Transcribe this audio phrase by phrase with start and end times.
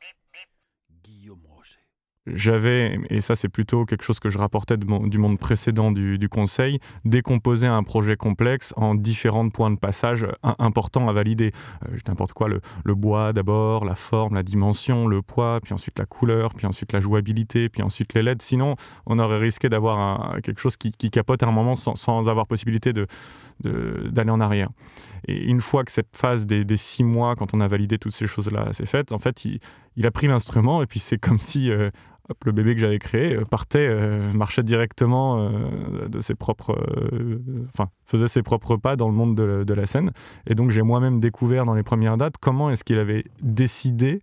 [0.00, 0.29] beep.
[2.26, 6.78] J'avais, et ça c'est plutôt quelque chose que je rapportais du monde précédent du, conseil,
[7.04, 11.52] décomposé un projet complexe en différents points de passage importants à valider.
[11.88, 16.06] Euh, n'importe quoi, le, bois d'abord, la forme, la dimension, le poids, puis ensuite la
[16.06, 18.42] couleur, puis ensuite la jouabilité, puis ensuite les LED.
[18.42, 18.76] Sinon,
[19.06, 23.06] on aurait risqué d'avoir quelque chose qui, capote à un moment sans, avoir possibilité d'aller
[23.62, 24.68] de, en arrière.
[25.26, 28.26] Et une fois que cette phase des, six mois, quand on a validé toutes ces
[28.26, 31.90] choses-là, s'est faite, en fait, il, a pris l'instrument et puis c'est comme si euh,
[32.44, 36.76] le bébé que j'avais créé euh, partait, euh, marchait directement euh, de ses propres,
[37.72, 40.10] enfin faisait ses propres pas dans le monde de, la scène.
[40.46, 44.22] Et donc j'ai moi-même découvert dans les premières dates comment est-ce qu'il avait décidé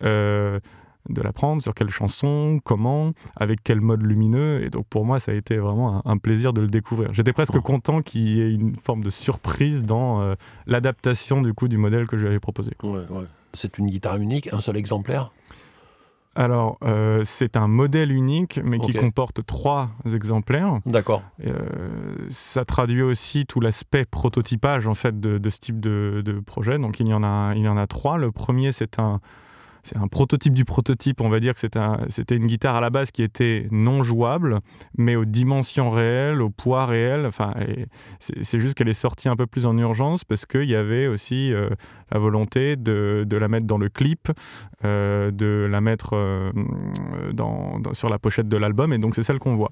[0.00, 4.64] de la prendre, sur quelle chanson, comment, avec quel mode lumineux.
[4.64, 7.12] Et donc pour moi, ça a été vraiment un, plaisir de le découvrir.
[7.12, 10.34] J'étais presque content qu'il y ait une forme de surprise dans
[10.66, 12.72] l'adaptation du coup du modèle que je lui avais proposé.
[13.52, 15.30] C'est une guitare unique, un seul exemplaire?
[16.36, 20.80] Alors, euh, c'est un modèle unique, mais qui comporte trois exemplaires.
[20.84, 21.22] D'accord.
[21.44, 21.56] Euh,
[22.28, 26.78] ça traduit aussi tout l'aspect prototypage en fait de, ce type de, de, projet.
[26.78, 28.18] Donc, il y en a, il y en a trois.
[28.18, 29.20] Le premier, c'est un
[29.86, 31.20] c'est un prototype du prototype.
[31.20, 34.58] On va dire que c'était une guitare à la base qui était non jouable,
[34.98, 37.24] mais aux dimensions réelles, au poids réel.
[37.24, 37.54] Enfin,
[38.18, 41.52] c'est juste qu'elle est sortie un peu plus en urgence parce qu'il y avait aussi
[41.52, 41.70] euh,
[42.10, 44.28] la volonté de, la mettre dans le clip,
[44.84, 46.50] euh, de la mettre euh,
[47.32, 49.70] dans, sur la pochette de l'album, et donc c'est celle qu'on voit.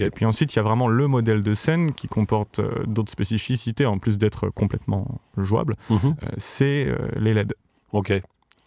[0.00, 3.86] Et puis ensuite, il y a vraiment le modèle de scène qui comporte d'autres spécificités
[3.86, 5.76] en plus d'être complètement jouable.
[5.88, 6.16] Mhm.
[6.36, 7.54] c'est les LED.
[7.92, 8.22] Ok.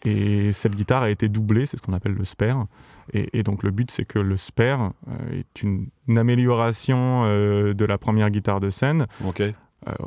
[0.06, 2.68] Et cette guitare a été doublée, c'est ce qu'on appelle le spare.
[3.14, 7.98] Et, donc le but, c'est que le spare euh, est une, amélioration euh, de la
[7.98, 9.06] première guitare de scène.
[9.26, 9.42] Ok.
[9.42, 9.54] Euh,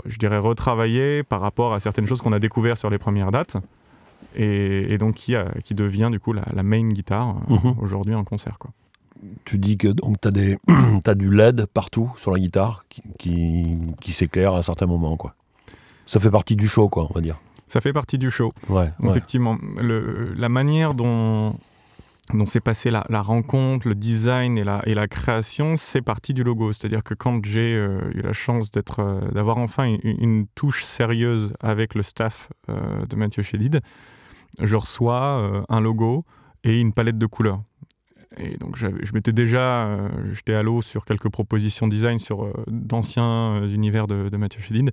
[0.06, 3.56] je dirais retravaillée par rapport à certaines choses qu'on a découvertes sur les premières dates.
[4.34, 7.76] Et, donc qui, a, qui, devient du coup la, main guitare mhm.
[7.80, 8.58] aujourd'hui en concert.
[8.58, 8.70] Quoi.
[9.44, 13.78] Tu dis que donc tu as, as, du LED partout sur la guitare qui, qui,
[14.00, 15.16] qui s'éclaire à un certain moment.
[15.16, 15.34] Quoi.
[16.06, 17.40] Ça fait partie du show, quoi, on va dire.
[17.68, 18.52] Ça fait partie du show.
[18.68, 21.54] Ouais, Effectivement, le, la manière dont,
[22.34, 26.44] dont s'est passée la, rencontre, le design et la, et la création, c'est partie du
[26.44, 26.72] logo.
[26.72, 31.52] C'est-à-dire que quand j'ai euh, eu la chance d'être, euh, d'avoir enfin une, touche sérieuse
[31.60, 33.80] avec le staff euh, de Mathieu Chédid,
[34.60, 36.24] je reçois un logo
[36.64, 37.62] et une palette de couleurs.
[38.36, 39.98] Et donc je m'étais déjà
[40.32, 44.90] j'étais à l'eau sur quelques propositions design sur d'anciens univers de, de Mathieu Chédid.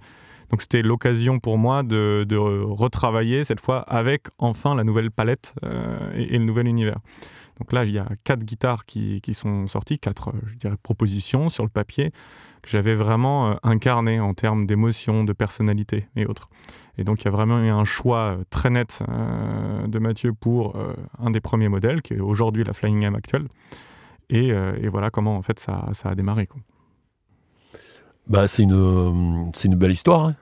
[0.50, 6.11] Donc c'était l'occasion pour moi de, retravailler cette fois avec enfin la nouvelle palette euh,
[6.16, 7.00] et, le nouvel univers.
[7.59, 11.50] Donc là, il y a quatre guitares qui, sont sorties, quatre euh, je dirais, propositions
[11.50, 12.11] sur le papier
[12.61, 16.50] que j'avais vraiment euh, incarnées en termes d'émotion, de personnalité et autres.
[16.97, 19.03] Et donc il y a vraiment eu un choix très net
[19.85, 20.77] de Mathieu pour
[21.19, 23.47] un des premiers modèles, qui est aujourd'hui la Flying M actuelle.
[24.29, 24.53] Et,
[24.88, 26.47] voilà comment en fait ça, ça a démarré.
[28.28, 30.25] Bah, c'est une, c'est une belle histoire.
[30.25, 30.36] Hein.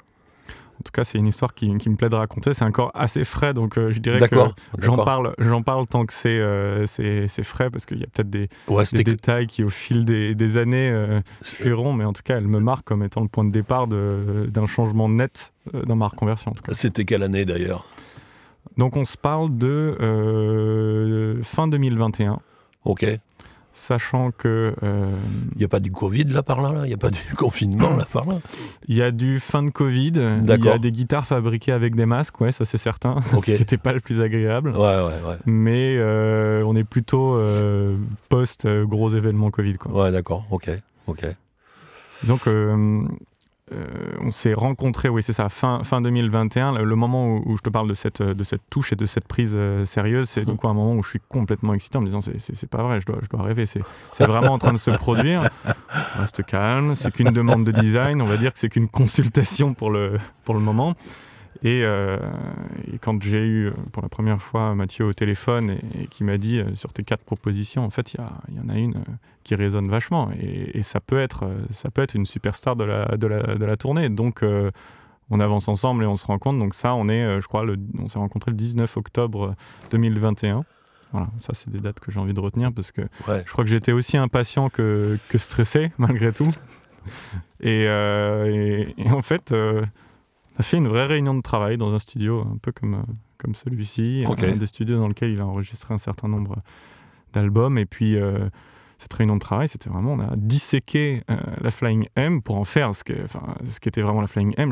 [0.79, 2.53] En tout cas, c'est une histoire qui, qui, me plaît de raconter.
[2.53, 4.35] C'est encore assez frais, donc euh, je dirais que
[4.79, 8.29] j'en parle, j'en parle tant que c'est, euh, c'est, frais, parce qu'il y a peut-être
[8.29, 8.49] des,
[8.91, 12.47] des détails qui, au fil des, des années, euh, fuiront, mais en tout cas, elle
[12.47, 15.53] me marque comme étant le point de départ de, d'un changement net
[15.85, 16.53] dans ma reconversion.
[16.73, 17.85] C'était quelle année d'ailleurs?
[18.77, 22.39] Donc, on se parle de fin 2021.
[22.85, 23.05] Ok
[23.73, 24.73] sachant que...
[24.83, 25.11] Euh,
[25.53, 27.95] il n'y a pas du Covid là par là, il n'y a pas du confinement
[27.95, 28.35] là par là?
[28.87, 32.05] Il y a du fin de Covid, il y a des guitares fabriquées avec des
[32.05, 34.69] masques, ouais, ça c'est certain, ce qui n'était pas le plus agréable.
[34.71, 35.37] Ouais, ouais, ouais.
[35.45, 37.97] Mais euh, on est plutôt euh,
[38.29, 39.73] post-gros événement Covid.
[39.73, 40.03] Quoi.
[40.03, 40.69] Ouais, d'accord, ok,
[41.07, 41.25] ok.
[42.27, 43.07] Donc euh, on
[44.33, 47.93] s'est rencontrés, oui, c'est ça, fin, fin 2021, le, moment où, je te parle de
[47.93, 51.03] cette, de cette touche et de cette prise euh, sérieuse, c'est donc un moment où
[51.03, 53.65] je suis complètement excité en me disant c'est pas vrai, je dois, je dois rêver,
[53.65, 53.81] c'est
[54.19, 55.49] vraiment en train de se produire.
[56.17, 59.91] reste calme, c'est qu'une demande de design, on va dire que c'est qu'une consultation pour
[59.91, 60.95] le, pour le moment.
[61.65, 62.17] Euh,
[62.91, 66.59] et, quand j'ai eu pour la première fois Mathieu au téléphone et, qui m'a dit
[66.59, 68.19] euh, sur tes quatre propositions, en fait, il
[68.55, 69.11] y, en a une euh,
[69.43, 73.27] qui résonne vachement et, ça, peut être, ça peut être une superstar de la, de
[73.27, 74.09] la, de la tournée.
[74.09, 74.43] Donc,
[75.29, 76.59] on avance ensemble et on se rencontre.
[76.59, 79.55] Donc, ça, on est, je crois, le, on s'est rencontré le 19 octobre
[79.91, 80.63] 2021.
[81.11, 83.69] Voilà, ça, c'est des dates que j'ai envie de retenir parce que je crois que
[83.69, 86.51] j'étais aussi impatient que, que stressé, malgré tout.
[87.61, 87.87] et,
[89.09, 89.53] en fait
[90.55, 93.13] on a fait une vraie réunion de travail dans un studio un peu comme, euh,
[93.37, 96.57] comme celui-ci, un des studios dans lequel il a enregistré un certain nombre
[97.33, 97.77] d'albums.
[97.77, 98.49] Et puis, euh,
[98.97, 102.63] cette réunion de travail, c'était vraiment, on a disséqué euh, la Flying M pour en
[102.63, 103.13] faire ce, que,
[103.65, 104.71] ce qui était vraiment la Flying M.